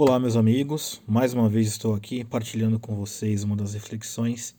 [0.00, 1.02] Olá, meus amigos.
[1.08, 4.54] Mais uma vez estou aqui partilhando com vocês uma das reflexões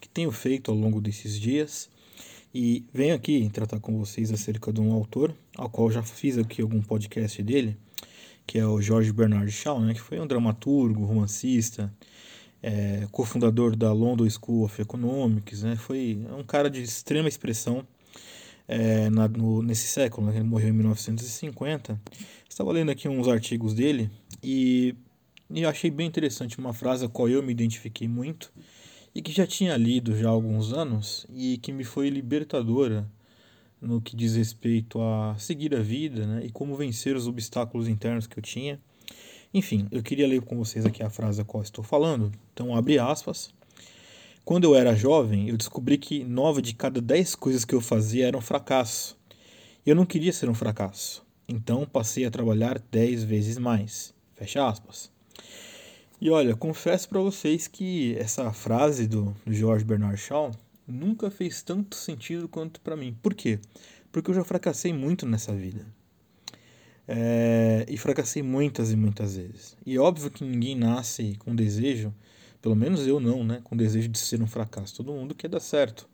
[0.00, 1.88] que tenho feito ao longo desses dias
[2.52, 6.60] e venho aqui tratar com vocês acerca de um autor ao qual já fiz aqui
[6.60, 7.76] algum podcast dele,
[8.44, 11.94] que é o George Bernard Shaw, né, que foi um dramaturgo, romancista,
[12.60, 17.86] é, cofundador da London School of Economics, né, foi um cara de extrema expressão
[18.66, 22.00] é, na, no, nesse século, né, ele morreu em 1950.
[22.48, 24.10] Estava lendo aqui uns artigos dele
[24.42, 24.94] e,
[25.50, 28.52] e achei bem interessante uma frase a qual eu me identifiquei muito
[29.14, 33.08] e que já tinha lido já há alguns anos e que me foi libertadora
[33.80, 38.26] no que diz respeito a seguir a vida né, e como vencer os obstáculos internos
[38.26, 38.78] que eu tinha.
[39.52, 42.30] Enfim, eu queria ler com vocês aqui a frase a qual estou falando.
[42.52, 43.52] Então, abre aspas.
[44.44, 48.28] Quando eu era jovem, eu descobri que nove de cada dez coisas que eu fazia
[48.28, 49.18] eram fracasso.
[49.84, 51.24] Eu não queria ser um fracasso.
[51.48, 54.14] Então passei a trabalhar dez vezes mais.
[54.40, 55.12] Fecha aspas.
[56.18, 60.50] E olha, confesso para vocês que essa frase do, George Bernard Shaw
[60.88, 63.14] nunca fez tanto sentido quanto para mim.
[63.22, 63.58] Por quê?
[64.10, 65.86] Porque eu já fracassei muito nessa vida.
[67.06, 69.76] É, e fracassei muitas e muitas vezes.
[69.84, 72.10] E óbvio que ninguém nasce com desejo,
[72.62, 73.60] pelo menos eu não, né?
[73.62, 74.96] Com desejo de ser um fracasso.
[74.96, 76.08] Todo mundo quer dar certo.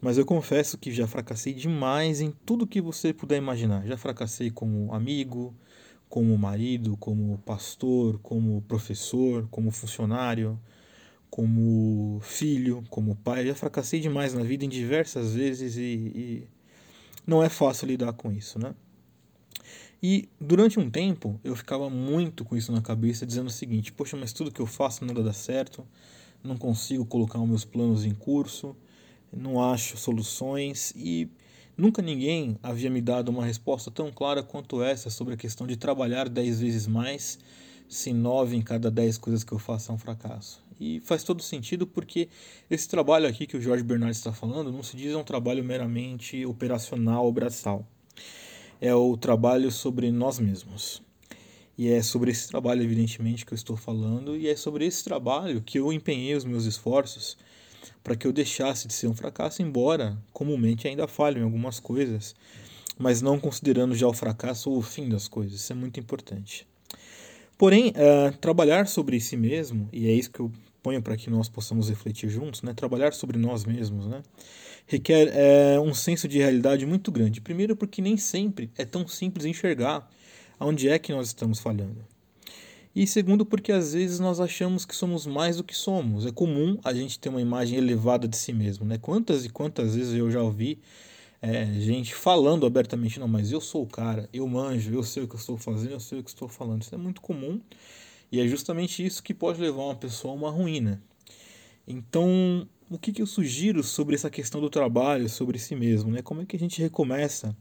[0.00, 3.86] Mas eu confesso que já fracassei demais em tudo que você puder imaginar.
[3.86, 5.54] Já fracassei como amigo,
[6.14, 10.56] como marido, como pastor, como professor, como funcionário,
[11.28, 13.44] como filho, como pai.
[13.44, 16.48] Já fracassei demais na vida em diversas vezes e, e
[17.26, 18.76] não é fácil lidar com isso, né?
[20.00, 24.16] E durante um tempo eu ficava muito com isso na cabeça, dizendo o seguinte: poxa,
[24.16, 25.84] mas tudo que eu faço nada dá certo,
[26.44, 28.76] não consigo colocar os meus planos em curso,
[29.32, 31.28] não acho soluções e
[31.76, 35.76] Nunca ninguém havia me dado uma resposta tão clara quanto essa sobre a questão de
[35.76, 37.36] trabalhar dez vezes mais
[37.88, 40.62] se nove em cada dez coisas que eu faço é um fracasso.
[40.80, 42.28] E faz todo sentido porque
[42.70, 46.46] esse trabalho aqui que o Jorge Bernardes está falando não se diz um trabalho meramente
[46.46, 47.84] operacional ou braçal.
[48.80, 51.02] É o trabalho sobre nós mesmos.
[51.76, 55.60] E é sobre esse trabalho, evidentemente, que eu estou falando, e é sobre esse trabalho
[55.60, 57.36] que eu empenhei os meus esforços
[58.04, 62.36] para que eu deixasse de ser um fracasso, embora comumente ainda falhe em algumas coisas,
[62.98, 65.58] mas não considerando já o fracasso ou o fim das coisas.
[65.58, 66.66] Isso é muito importante.
[67.56, 71.48] Porém, uh, trabalhar sobre si mesmo, e é isso que eu ponho para que nós
[71.48, 72.74] possamos refletir juntos, né?
[72.74, 74.22] trabalhar sobre nós mesmos, né?
[74.86, 77.40] requer é, um senso de realidade muito grande.
[77.40, 80.06] Primeiro, porque nem sempre é tão simples enxergar
[80.60, 82.04] onde é que nós estamos falhando.
[82.94, 86.26] E segundo, porque às vezes nós achamos que somos mais do que somos.
[86.26, 88.86] É comum a gente ter uma imagem elevada de si mesmo.
[88.86, 88.98] Né?
[88.98, 90.78] Quantas e quantas vezes eu já ouvi
[91.42, 95.28] é, gente falando abertamente: não, mas eu sou o cara, eu manjo, eu sei o
[95.28, 96.82] que eu estou fazendo, eu sei o que estou falando.
[96.82, 97.60] Isso é muito comum
[98.30, 101.02] e é justamente isso que pode levar uma pessoa a uma ruína.
[101.86, 106.10] Então, o que, que eu sugiro sobre essa questão do trabalho, sobre si mesmo?
[106.10, 106.22] Né?
[106.22, 107.54] Como é que a gente recomeça?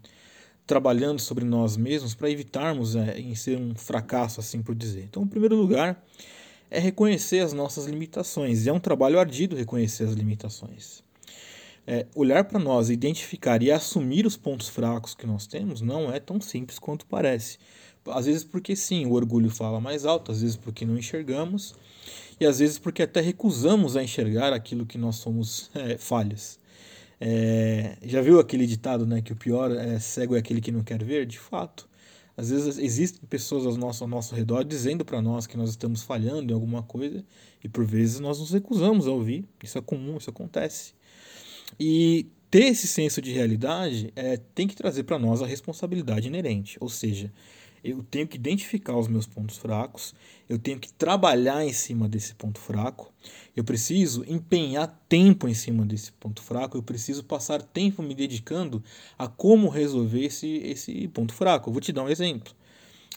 [0.65, 5.03] Trabalhando sobre nós mesmos para evitarmos é, em ser um fracasso, assim por dizer.
[5.03, 6.01] Então, em primeiro lugar,
[6.71, 8.65] é reconhecer as nossas limitações.
[8.65, 11.03] E é um trabalho ardido reconhecer as limitações.
[11.85, 16.19] É, olhar para nós, identificar e assumir os pontos fracos que nós temos não é
[16.19, 17.57] tão simples quanto parece.
[18.07, 21.75] Às vezes porque sim, o orgulho fala mais alto, às vezes porque não enxergamos,
[22.39, 26.59] e às vezes porque até recusamos a enxergar aquilo que nós somos é, falhas.
[27.19, 30.83] É, já viu aquele ditado, né, que o pior é cego é aquele que não
[30.83, 31.25] quer ver?
[31.25, 31.87] De fato.
[32.35, 36.01] Às vezes existem pessoas ao nosso, ao nosso redor dizendo para nós que nós estamos
[36.01, 37.23] falhando em alguma coisa
[37.63, 39.45] e por vezes nós nos recusamos a ouvir.
[39.63, 40.93] Isso é comum, isso acontece.
[41.79, 46.77] E ter esse senso de realidade é, tem que trazer para nós a responsabilidade inerente,
[46.79, 47.31] ou seja,
[47.83, 50.15] eu tenho que identificar os meus pontos fracos,
[50.47, 53.11] eu tenho que trabalhar em cima desse ponto fraco,
[53.55, 58.81] eu preciso empenhar tempo em cima desse ponto fraco, eu preciso passar tempo me dedicando
[59.17, 61.69] a como resolver esse, esse ponto fraco.
[61.69, 62.53] Eu vou te dar um exemplo.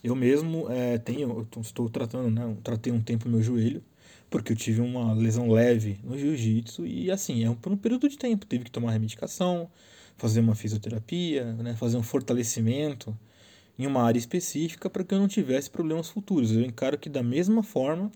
[0.02, 3.82] Eu mesmo é, tenho, eu estou tratando, né, tratei um tempo meu joelho,
[4.28, 8.08] porque eu tive uma lesão leve no jiu-jitsu e assim, é um, por um período
[8.08, 9.70] de tempo, tive que tomar remedicação,
[10.16, 13.16] fazer uma fisioterapia, né, fazer um fortalecimento
[13.78, 16.52] em uma área específica para que eu não tivesse problemas futuros.
[16.52, 18.10] Eu encaro que da mesma forma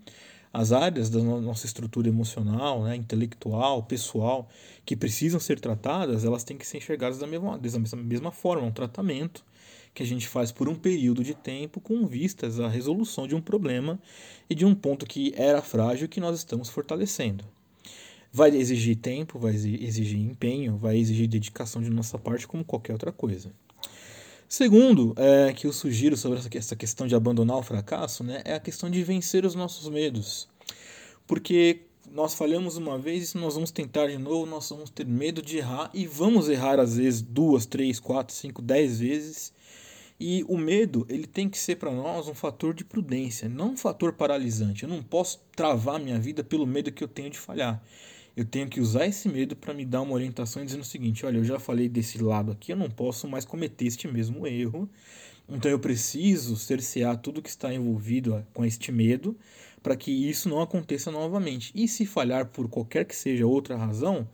[0.53, 4.49] as áreas da nossa estrutura emocional, né, intelectual, pessoal,
[4.85, 8.73] que precisam ser tratadas, elas têm que ser enxergadas da mesma, da mesma forma, um
[8.73, 9.45] tratamento
[9.95, 13.41] que a gente faz por um período de tempo com vistas à resolução de um
[13.41, 13.99] problema
[14.49, 17.45] e de um ponto que era frágil que nós estamos fortalecendo.
[18.33, 23.11] Vai exigir tempo, vai exigir empenho, vai exigir dedicação de nossa parte, como qualquer outra
[23.11, 23.53] coisa.
[24.53, 28.59] Segundo, é, que eu sugiro sobre essa questão de abandonar o fracasso, né, é a
[28.59, 30.49] questão de vencer os nossos medos.
[31.25, 35.41] Porque nós falhamos uma vez e nós vamos tentar de novo, nós vamos ter medo
[35.41, 39.53] de errar e vamos errar às vezes duas, três, quatro, cinco, dez vezes.
[40.19, 43.77] E o medo, ele tem que ser para nós um fator de prudência, não um
[43.77, 44.83] fator paralisante.
[44.83, 47.81] Eu não posso travar minha vida pelo medo que eu tenho de falhar.
[48.37, 51.39] Eu tenho que usar esse medo para me dar uma orientação dizendo o seguinte: olha,
[51.39, 54.89] eu já falei desse lado aqui, eu não posso mais cometer este mesmo erro.
[55.49, 59.37] Então eu preciso cercear tudo que está envolvido com este medo
[59.83, 61.73] para que isso não aconteça novamente.
[61.75, 64.29] E se falhar por qualquer que seja outra razão,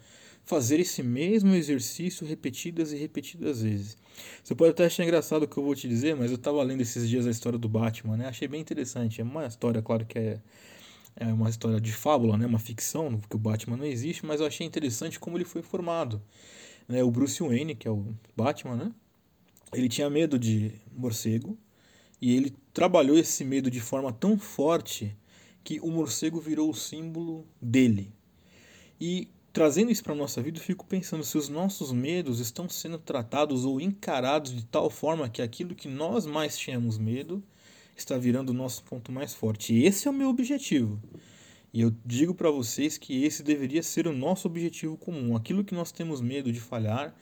[0.44, 3.96] fazer esse mesmo exercício repetidas e repetidas vezes.
[4.42, 6.80] Você pode até achar engraçado o que eu vou te dizer, mas eu estava lendo
[6.80, 8.28] esses dias a história do Batman, né?
[8.28, 9.20] Achei bem interessante.
[9.20, 10.40] É uma história, claro que é,
[11.16, 12.46] é uma história de fábula, né?
[12.46, 16.22] Uma ficção, porque o Batman não existe, mas eu achei interessante como ele foi formado.
[16.86, 17.02] Né?
[17.02, 18.92] O Bruce Wayne, que é o Batman, né?
[19.72, 21.58] Ele tinha medo de morcego
[22.20, 25.16] e ele trabalhou esse medo de forma tão forte
[25.64, 28.12] que o morcego virou o símbolo dele.
[29.00, 32.68] E trazendo isso para a nossa vida, eu fico pensando se os nossos medos estão
[32.68, 37.42] sendo tratados ou encarados de tal forma que aquilo que nós mais tínhamos medo
[37.96, 39.74] está virando o nosso ponto mais forte.
[39.82, 41.00] Esse é o meu objetivo.
[41.72, 45.36] E eu digo para vocês que esse deveria ser o nosso objetivo comum.
[45.36, 47.14] Aquilo que nós temos medo de falhar,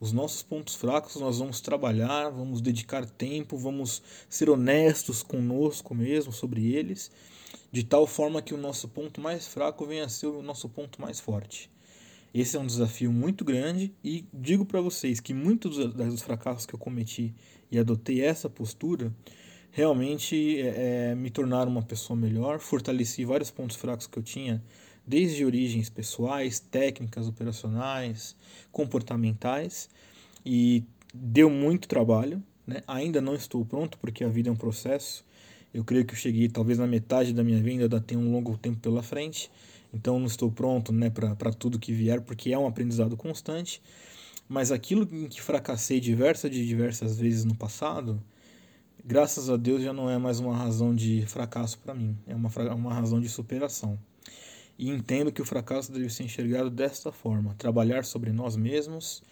[0.00, 6.32] os nossos pontos fracos, nós vamos trabalhar, vamos dedicar tempo, vamos ser honestos conosco mesmo
[6.32, 7.10] sobre eles
[7.72, 11.00] de tal forma que o nosso ponto mais fraco venha a ser o nosso ponto
[11.00, 11.70] mais forte.
[12.32, 16.74] Esse é um desafio muito grande e digo para vocês que muitos dos fracassos que
[16.74, 17.34] eu cometi
[17.70, 19.12] e adotei essa postura
[19.70, 24.62] realmente é, é, me tornaram uma pessoa melhor, fortaleci vários pontos fracos que eu tinha,
[25.06, 28.36] desde origens pessoais, técnicas operacionais,
[28.70, 29.88] comportamentais,
[30.44, 32.42] e deu muito trabalho.
[32.66, 32.82] Né?
[32.86, 35.24] Ainda não estou pronto porque a vida é um processo
[35.72, 38.56] eu creio que eu cheguei talvez na metade da minha vida, ainda tenho um longo
[38.58, 39.50] tempo pela frente,
[39.94, 43.80] então não estou pronto né, para tudo que vier, porque é um aprendizado constante.
[44.48, 48.20] Mas aquilo em que fracassei diversas de diversas vezes no passado,
[49.04, 52.50] graças a Deus já não é mais uma razão de fracasso para mim, é uma,
[52.74, 53.98] uma razão de superação.
[54.78, 59.22] E entendo que o fracasso deve ser enxergado desta forma: trabalhar sobre nós mesmos,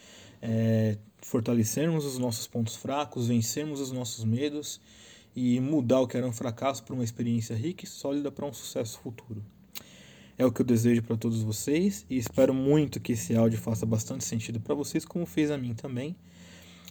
[0.42, 4.80] é, fortalecermos os nossos pontos fracos, vencermos os nossos medos
[5.34, 8.52] e mudar o que era um fracasso para uma experiência rica e sólida para um
[8.52, 9.42] sucesso futuro.
[10.36, 13.86] É o que eu desejo para todos vocês e espero muito que esse áudio faça
[13.86, 16.14] bastante sentido para vocês, como fez a mim também,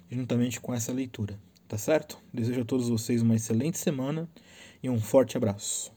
[0.10, 1.40] juntamente com essa leitura.
[1.68, 2.18] Tá certo?
[2.34, 4.30] Desejo a todos vocês uma excelente semana
[4.82, 5.97] e um forte abraço.